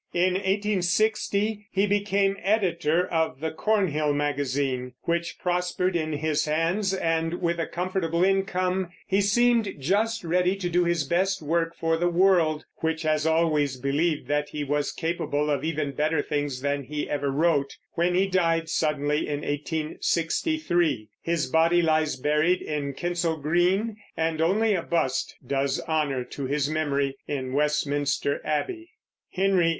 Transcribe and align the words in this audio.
In 0.15 0.33
1860 0.33 1.67
he 1.71 1.85
became 1.85 2.35
editor 2.41 3.05
of 3.09 3.39
the 3.39 3.51
Cornhill 3.51 4.13
Magazine, 4.15 4.93
which 5.03 5.37
prospered 5.37 5.95
in 5.95 6.13
his 6.13 6.45
hands, 6.45 6.91
and 6.91 7.35
with 7.35 7.59
a 7.59 7.67
comfortable 7.67 8.23
income 8.23 8.89
he 9.05 9.21
seemed 9.21 9.75
just 9.77 10.23
ready 10.23 10.55
to 10.55 10.69
do 10.71 10.85
his 10.85 11.03
best 11.03 11.43
work 11.43 11.75
for 11.75 11.97
the 11.97 12.09
world 12.09 12.65
(which 12.77 13.03
has 13.03 13.27
always 13.27 13.77
believed 13.77 14.27
that 14.27 14.49
he 14.49 14.63
was 14.63 14.91
capable 14.91 15.51
of 15.51 15.63
even 15.63 15.91
better 15.91 16.23
things 16.23 16.61
than 16.61 16.81
he 16.85 17.07
ever 17.07 17.29
wrote) 17.29 17.77
when 17.91 18.15
he 18.15 18.25
died 18.25 18.69
suddenly 18.69 19.27
in 19.27 19.41
1863. 19.41 21.09
His 21.21 21.45
body 21.45 21.83
lies 21.83 22.15
buried 22.15 22.63
in 22.63 22.95
Kensal 22.95 23.37
Green, 23.37 23.97
and 24.17 24.41
only 24.41 24.73
a 24.73 24.81
bust 24.81 25.35
does 25.45 25.79
honor 25.81 26.23
to 26.23 26.47
his 26.47 26.67
memory 26.71 27.17
in 27.27 27.53
Westminster 27.53 28.41
Abbey. 28.43 28.89